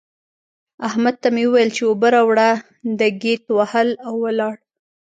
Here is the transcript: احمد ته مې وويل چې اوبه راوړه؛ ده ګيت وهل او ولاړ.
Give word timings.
احمد 0.87 1.15
ته 1.21 1.27
مې 1.33 1.43
وويل 1.47 1.69
چې 1.75 1.81
اوبه 1.89 2.07
راوړه؛ 2.15 2.49
ده 2.99 3.07
ګيت 3.21 3.43
وهل 3.57 3.89
او 4.05 4.13
ولاړ. 4.23 4.55